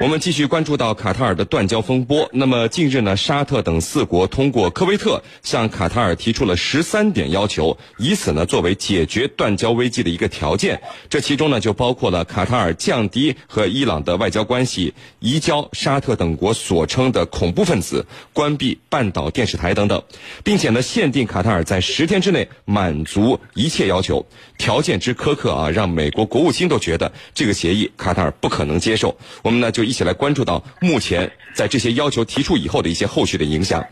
[0.00, 2.30] 我们继续关注到卡塔尔的断交风波。
[2.32, 10.80] 那么近日呢，沙特等四国通过科威特向卡塔尔提出了十三点要求，以此呢作为解决断交危机的一个条件。
[11.10, 20.00] 这其中呢就包括了卡塔尔降低和伊朗的外交关系，移交沙特等国所称的恐怖分子，关闭半岛电视台等等，
[20.44, 24.24] 并且呢限定卡塔尔在十天之内满足一切要求。
[24.58, 29.16] 条件之苛刻啊，让美国国务卿都觉得这个协议卡塔尔不可能接受。
[29.42, 29.87] 我们呢就。
[29.88, 33.86] 一起来关注到目前在这些要求提出以后的一些后续的影响。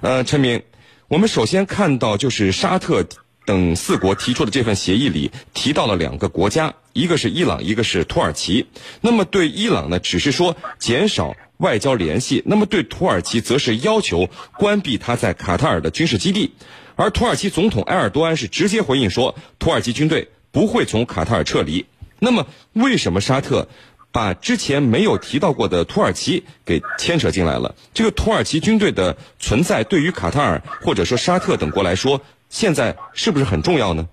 [0.00, 0.62] 呃，陈明，
[1.08, 3.06] 我们首先看到就是沙特
[3.46, 8.66] 等四国提出的这份协议里提到了两个国家，一个是伊朗，一个是土耳其。
[9.00, 16.52] 那么对伊朗呢，只是说减少外交联系；那么对土耳其，则是要求关闭他在卡塔尔的军事基地。
[16.94, 21.86] 而土耳其总统埃尔多安是直接回应说，土耳其军队不会从卡塔尔撤离。
[22.18, 23.68] 那么为什么沙特？
[24.12, 27.74] 把之前没有提到过的土耳其给牵扯进来了。
[27.94, 34.08] 这个土耳其军队的存在，对于卡塔尔或者说沙特等国来说，现在是不是很重要呢？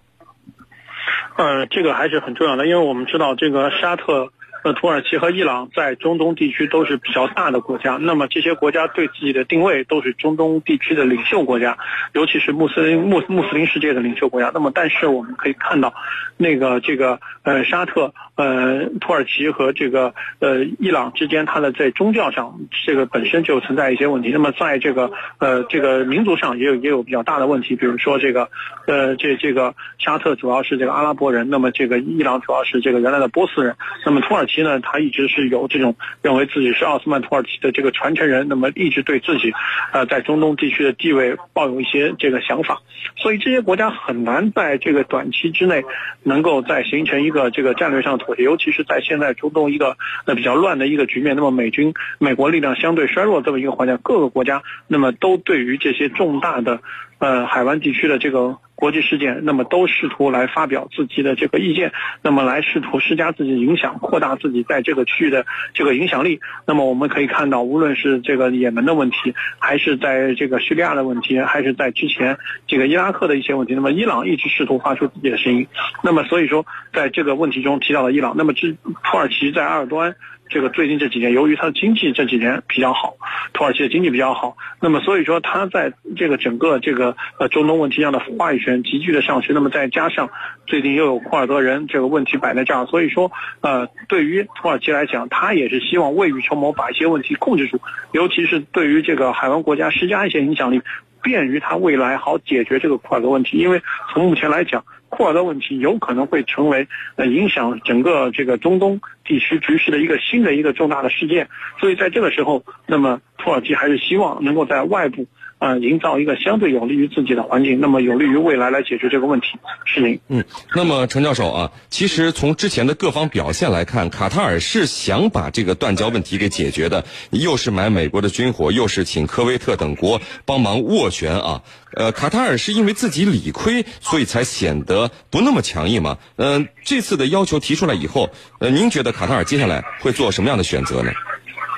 [1.37, 4.31] 呃，这个还是很重要的，因为我们知道这个沙特。
[4.65, 11.77] 那土耳其和伊朗在中东地区都是比较大的国家，那么这些国家对自己的定位都是中东地区的领袖国家，
[12.13, 14.49] 尤其是穆斯林穆穆斯林世界的领袖国家。
[14.55, 15.93] 那么，但是我们可以看到，
[16.35, 24.31] 那个这个呃沙特呃土耳其和这个呃伊朗之间，它的在宗教上这个本身就存在一些问题。
[24.31, 28.49] 那么在这个呃这个民族上也有也有比较大的问题，比如说这个
[28.87, 34.54] 呃这这个沙特主要是这个阿拉伯人，那么这个伊朗主要是这个原来的波斯人，那么土耳其。
[34.55, 39.51] 其呢，他一直是有这种认为自己是奥斯曼土耳其的这个传承人，那么一直对自己，
[39.91, 42.81] 呃，在中东地区的地位抱有一些这个想法，
[43.17, 45.83] 所以这些国家很难在这个短期之内
[46.23, 56.79] 能够再形成一个这个战略上的妥协，尤其是在现在中东一个呃比较乱的一个局面，那么美军美国力量相对衰弱这么一个环境，各个国家那么都对于这些重大的
[57.19, 58.57] 呃海湾地区的这个。
[58.75, 61.91] 国际事件，那么都试图来发表自己的这个意见，
[62.21, 66.39] 那么来试图施加自己的影响，扩大自己在这个区域的这个影响力。
[66.67, 72.37] 那么我们可以看到，无论是这个也门的问题，还是在这个叙利亚的问题，还是在之前
[72.67, 75.65] 这个伊拉克的一些问题，那么伊朗一直试图发出自己的声音。
[76.03, 80.15] 那么所以说，在这个问题中提到了伊朗，那么之土耳其在埃尔多安。
[80.47, 83.15] 这个最近这几年，由于它的经济这几年比较好，
[83.51, 90.29] 土耳其的经济比较好，那么所以说它在这个整个这个呃中东问题上的话语权急剧的上升，那么再加上
[90.67, 97.81] 最近又有库尔德人这个问题摆在这儿，所以说呃对于土耳其来讲，他也是希望未雨绸缪，把一些问题控制住，
[98.11, 100.81] 尤其是对于这个海湾国家施加一些影响力，
[101.23, 103.81] 便于他未来好解决这个库尔德问题，因为
[104.13, 104.85] 从目前来讲。
[105.15, 111.47] 库尔德问题有可能会成为呃影响整个这个中东地区局势的一个新的一个重大的事件，
[111.79, 115.25] 所以在这个时候，那么土耳其还是希望能够在外部。
[115.65, 119.47] 呃，营造一个相对有利于自己的环境，那么有利于未来来解决这个问题，
[119.83, 120.19] 是您。
[120.27, 120.43] 嗯，
[120.75, 131.63] 那么陈教授啊，其实从之前的各方表现来看，卡塔尔是想把这个断交问题给解决的，又是买美国的军火，又是请科威特等国帮忙斡旋啊。
[131.93, 136.19] 呃，卡塔尔是因为自己理亏，所以才显得不那么强硬吗？
[136.35, 138.29] 嗯，这次的要求提出来以后，
[138.59, 141.11] 呃，您觉得卡塔尔接下来会做什么样的选择呢？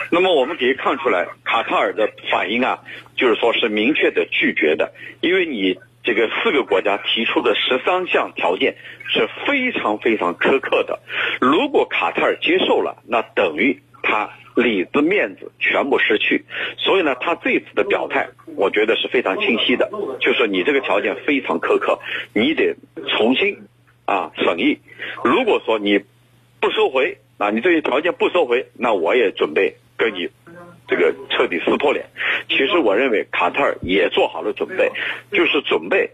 [0.10, 2.80] 那么我们可以看出来，卡塔尔的反应啊，
[3.16, 8.78] 就是说是明确的拒绝的，因为你这个四个国家提出的十三项条件
[9.10, 11.00] 是非常非常苛刻的，
[11.42, 16.46] 如果卡塔尔接受了，那等于他里子面子全部失去，
[16.78, 19.92] 所以呢，他这次的表态，我觉得是非常清晰的，
[20.22, 22.00] 就是你这个条件非常苛刻，
[22.34, 22.78] 你得
[23.10, 23.58] 重新
[24.06, 24.80] 啊审议，
[25.26, 26.00] 如果说你
[26.62, 29.76] 不收回啊，你这些条件不收回，那我也准备。
[29.98, 30.30] 跟你
[30.88, 32.06] 这个彻底撕破脸，
[32.48, 34.90] 其实我认为卡塔尔也做好了准备，
[35.32, 36.10] 就是准备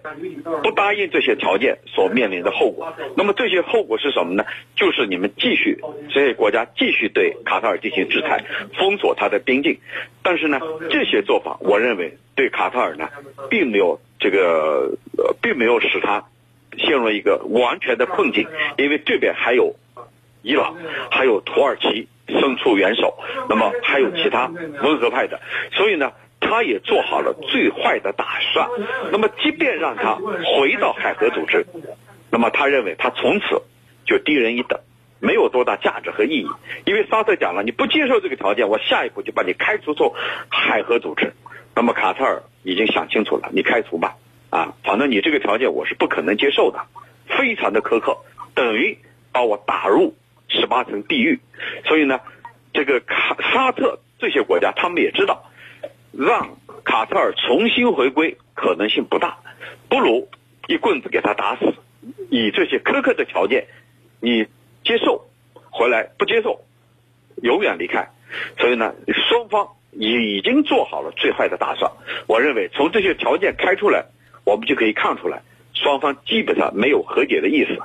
[0.64, 2.92] 不答应这些条件所面临的后果。
[3.16, 4.44] 那么这些后果是什么呢？
[4.76, 5.78] 就是你们继续
[6.10, 8.44] 这些国家继续对卡塔尔进行制裁，
[8.80, 9.78] 封锁它的边境。
[10.24, 10.60] 但是呢，
[10.90, 13.10] 这些做法我认为对卡塔尔呢，
[13.50, 16.26] 并没有这个呃，并没有使他
[16.78, 18.48] 陷入一个完全的困境，
[18.78, 19.76] 因为这边还有
[20.42, 20.76] 伊朗，
[21.12, 22.08] 还有土耳其。
[22.28, 23.18] 伸出援手，
[23.50, 24.50] 那么还有其他
[24.82, 25.40] 温和派的，
[25.74, 28.68] 所以呢，他也做好了最坏的打算。
[29.12, 31.66] 那么，即便让他回到海合组织，
[32.32, 33.62] 那么他认为他从此
[34.06, 34.80] 就低人一等，
[35.20, 36.48] 没有多大价值和意义。
[36.86, 40.14] 因为沙特讲了，你不接受这个条件，我下一步就把你开除出
[40.50, 41.34] 海合组织。
[41.76, 44.16] 那么卡特尔已经想清楚了，你开除吧，
[44.50, 46.86] 啊，反正你这个条件我是不可能接受的，
[47.28, 48.18] 非常的苛刻，
[48.56, 48.98] 等于
[49.32, 50.16] 把我打入。
[50.54, 51.40] 十八层地狱，
[51.86, 52.20] 所以呢，
[52.74, 55.50] 这个卡沙特这些国家，他们也知道，
[56.12, 59.40] 让卡塔尔重新回归可能性不大，
[59.90, 60.30] 不如
[60.68, 61.74] 一棍子给他打死，
[62.30, 63.68] 以这些苛刻的条件，
[64.22, 64.46] 你
[64.84, 65.26] 接受
[65.72, 66.62] 回来不接受，
[67.42, 68.10] 永远离开。
[68.60, 68.94] 所以呢，
[69.30, 71.92] 双方已已经做好了最坏的打算。
[72.28, 74.06] 我认为从这些条件开出来，
[74.46, 75.42] 我们就可以看出来，
[75.74, 77.78] 双方基本上没有和解的意思。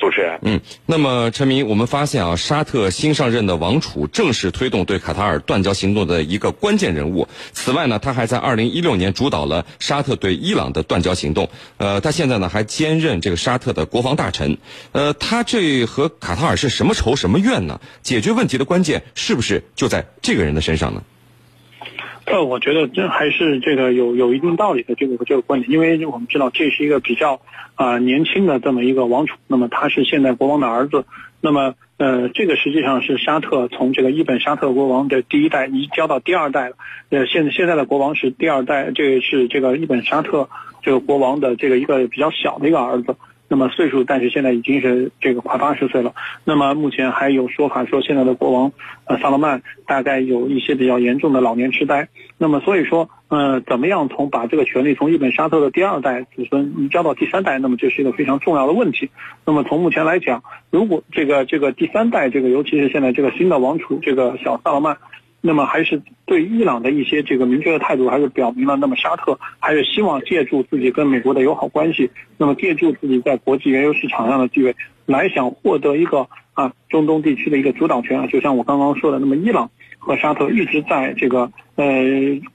[0.00, 7.28] 主持人，嗯，那么陈明，我们发现啊，沙特新上任的王储正是推动对卡塔尔断交行动的一个关键人物。
[7.52, 11.50] 此外呢，他还在二零一六年主导了沙特对伊朗的断交行动。
[11.76, 14.56] 呃，他现在呢还兼任这个沙特的国防大臣。
[14.92, 17.78] 呃，他这和卡塔尔是什么仇什么怨呢？
[18.02, 21.02] 解决问题的关键是不是就在这个人的身上呢？
[22.30, 27.40] 呃，我觉得这还是这个有有一定道理的这个这个观点，因为我们知道这是一个比较
[27.74, 31.04] 啊年轻的这么一个王储，那么他是现在国王的儿子，
[31.40, 36.76] 那么呃这个实际上是沙特从这个伊本沙特国王的第一代移交到第二代了，
[37.10, 40.48] 呃现现在的国王是第二代，这个是这个伊本沙特
[40.82, 43.16] 这个国王的这个一个比较小的一个儿子。
[43.52, 46.14] 那么岁数，但是现在已经是这个快八十岁了。
[46.44, 48.70] 那么目前还有说法说，现在的国王
[49.06, 52.08] 呃萨勒曼大概有一些比较严重的老年痴呆。
[52.38, 59.10] 那么所以说，呃，怎么样从把这个权利从日本沙特的第二代子孙移交到第三代，那么这是一个非常重要的问题。
[59.44, 64.96] 那么从目前来讲，如果这个这个第三代这个，尤其是现在这个新的王储这个小萨勒曼。
[65.42, 68.76] 那么还是对伊朗的一些这个明确的态度，还是表明了。
[68.76, 74.76] 那么沙特还是希望借助自己跟美国的友好关系，那么借助自己在国际原油市场上的地位，
[75.06, 78.26] 来想获得一个啊中东地区的一个主导权啊。
[78.26, 82.02] 就像我刚刚说的，那么伊朗和沙特一直在这个呃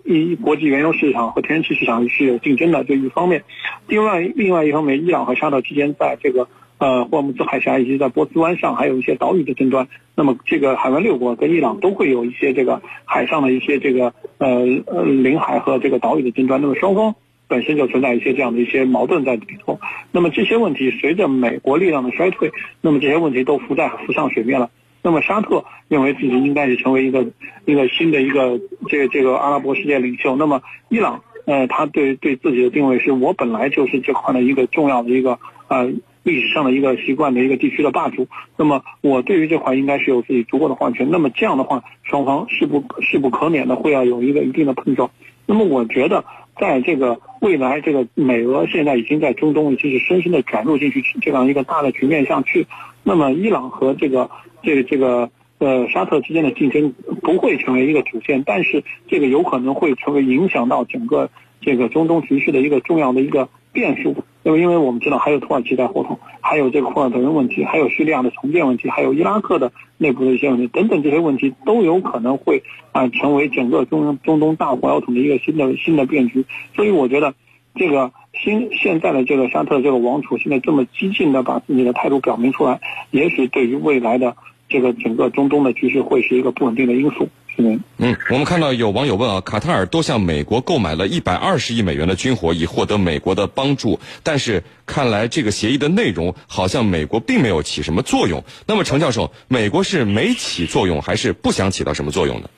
[0.03, 3.43] 一国际原油市场和天然气市场是有竞争的，这一方面。
[3.87, 6.47] 另外另外一方面，伊朗和沙特之间在这个。
[6.77, 9.87] 呃，霍姆兹海峡以及在波斯湾上还有一些岛屿的争端。
[10.13, 16.61] 那么，这个海湾六国跟伊朗都会有一些这个海上的一些这个呃呃领海和这个岛屿的争端。
[16.61, 17.15] 那么，双方
[17.47, 19.79] 本身就存在一些这样的一些矛盾在里头。
[20.11, 22.51] 那么，这些问题随着美国力量的衰退，
[22.81, 24.69] 那么这些问题都浮在浮上水面了。
[25.01, 27.25] 那么，沙特认为自己应该是成为一个
[27.63, 30.35] 一个新的一个这个这个阿拉伯世界领袖。
[30.35, 35.39] 那么，伊朗呃，他对对自己的定位是我本来就是这块的一个重要的一个
[35.69, 35.93] 呃。
[36.25, 38.27] 历史上的一个习惯的一个地区的霸主，
[38.57, 41.07] 那么我对于这块应该是有自己足够的话语权。
[41.11, 45.11] 那么这样的话，双方势不势不可免的会要有一个一定的碰撞。
[45.45, 46.25] 那么我觉得，
[46.59, 52.65] 在这个未来，这个美俄现在已经在中东已经是深深的转入进去这样一个大的局面上去。
[53.03, 54.31] 那么伊朗和这个
[54.63, 55.29] 这个这个
[55.59, 56.91] 呃沙特之间的竞争
[57.21, 61.29] 不会成为一个主线，但是这个有可能会成为影响到整个
[61.61, 64.24] 这个中东局势的一个重要的一个变数。
[64.47, 72.61] 那么，因为我们知道还有土耳其在后头，还有这个库尔德人问题，还有叙利亚的重建问题，还有伊拉克的内部的一些问题等等，这些问题都有可能会
[72.91, 76.45] 啊成为整个中中东大火药桶的一个新的新的变局。
[76.75, 77.33] 所以，我觉得
[77.73, 84.35] 这个新现在的这个沙特这个王储现在这么激进的把自己的态度表明出来，也许对于未来的
[84.69, 87.29] 这个整个中东的局势会是一个不稳定的因素。
[87.57, 87.81] 嗯，
[88.29, 93.99] 我们看到有网友问啊，卡塔尔多向美国购买了一百二十亿美元的军火，以获得美国的帮助。
[94.23, 98.43] 但是看来这个协议的内容好像美国并没有起什么作用。
[98.67, 102.49] 那么程教授，美国是没起作用，还是不想起到什么作用呢？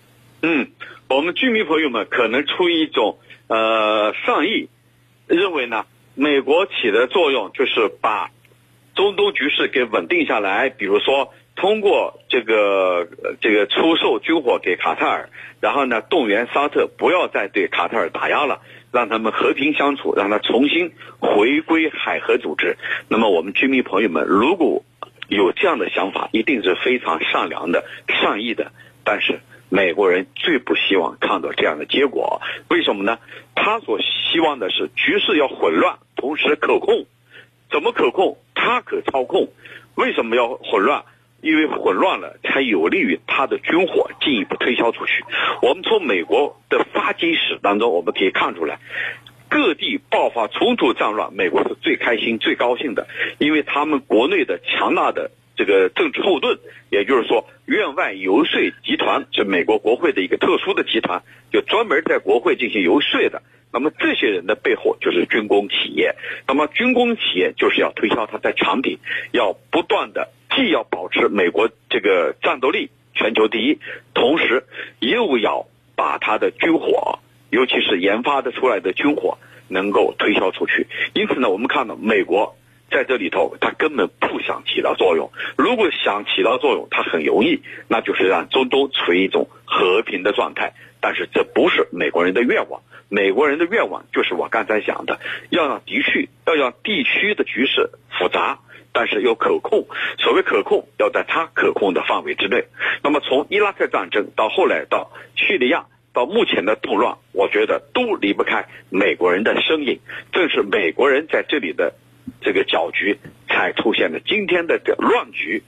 [0.41, 0.71] 嗯，
[1.09, 4.69] 我们居民朋友们可能出于一种呃善意，
[5.27, 8.31] 认为呢，美国起的作用就是把
[8.95, 11.31] 中东局势给稳定下来，比如说。
[11.57, 13.07] 通过这个
[13.41, 18.61] 这个出售军火给卡塔尔，然后呢动员沙特不要再对卡塔尔打压了，
[18.91, 22.77] 让他们和平相处，让他重新回归海合组织。
[23.09, 24.83] 那么我们居民朋友们如果
[25.27, 28.71] 有这样的想法，一定是非常善良的、善意的。
[29.03, 33.17] 但是美国人最不希望看到这样的结果，为什么呢？
[33.55, 37.07] 他所希望的是局势要混乱，同时可控。
[37.71, 38.37] 怎么可控？
[38.53, 39.49] 他可操控。
[39.95, 41.03] 为什么要混乱？
[41.41, 45.23] 因为混乱了，才有利于他的军火进一步推销出去。
[45.61, 48.79] 我们从美国的发迹史当中，我们可以看出来，
[49.49, 56.57] 各地爆发冲突战乱，美国是最开心、最高兴的，因为他们国内的强大的这个政治后盾，
[56.89, 63.41] 也就是说，院外游说集团是美国国会的一个特殊的集团，就专门在国会进行游说的。
[63.73, 66.15] 那么这些人的背后就是军工企业，
[66.47, 68.99] 那么军工企业就是要推销它的产品，
[69.31, 70.29] 要不断的。
[70.55, 73.77] 既要保持美国这个战斗力全球第一，
[74.13, 74.63] 同时
[74.99, 77.19] 又要把它的军火，
[77.51, 79.37] 尤其是研发的出来的军火
[79.67, 80.87] 能够推销出去。
[81.13, 82.55] 因此呢，我们看到美国
[82.89, 85.31] 在这里头，他根本不想起到作用。
[85.57, 90.73] 如果想起到作用，他很容易，那就是让中东处于一种和平的状态。
[90.99, 98.59] 但是这不是美国人的愿望，美国人的愿望就是我刚才讲的，要让地区要让地区的局势复杂，
[98.93, 99.85] 但是又可控。
[100.17, 102.65] 所谓可控，要在他可控的范围之内。
[103.03, 105.85] 那么从伊拉克战争到后来到叙利亚。
[106.13, 109.99] 到目前的动乱，我觉得都离不开美国人的身影。
[110.31, 111.93] 正是美国人在这里的
[112.41, 113.17] 这个搅局，
[113.47, 115.63] 才出现了今天的这乱局。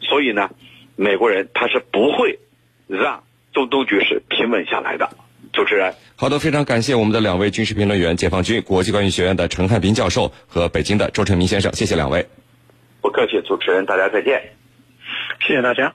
[0.00, 0.50] 所以呢，
[0.96, 2.38] 美国人他是不会
[2.86, 5.10] 让中东局势平稳下来的。
[5.52, 12.26] 主持人，好的，非常感谢我们的两位军事评论员，解放军国际关系学院的陈汉斌教授和北京的周成明先生，谢谢两位。
[13.00, 14.42] 不客气，主持人，大家再见。
[15.46, 15.94] 谢谢大家。